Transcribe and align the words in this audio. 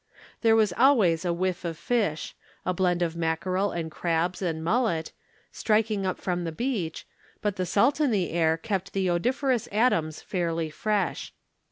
There 0.41 0.55
was 0.55 0.73
always 0.73 1.25
a 1.25 1.31
whiff 1.31 1.63
of 1.63 1.77
fish 1.77 2.35
a 2.65 2.73
blend 2.73 3.03
of 3.03 3.15
mackerel 3.15 3.69
and 3.69 3.91
crabs 3.91 4.41
and 4.41 4.63
mullet 4.63 5.11
striking 5.51 6.07
up 6.07 6.17
from 6.17 6.43
the 6.43 6.51
beach, 6.51 7.05
but 7.39 7.55
the 7.55 7.67
salt 7.67 8.01
in 8.01 8.09
the 8.09 8.31
air 8.31 8.57
kept 8.57 8.93
the 8.93 9.11
odoriferous 9.11 9.67
atoms 9.71 10.19
fairly 10.19 10.71
fresh. 10.71 11.33